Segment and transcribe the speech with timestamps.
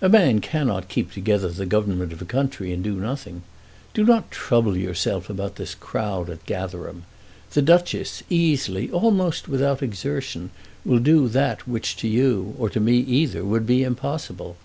[0.00, 3.42] "A man cannot keep together the Government of a country and do nothing.
[3.92, 7.02] Do not trouble yourself about this crowd at Gatherum.
[7.50, 10.52] The Duchess, easily, almost without exertion,
[10.86, 14.56] will do that which to you, or to me either, would be impossible.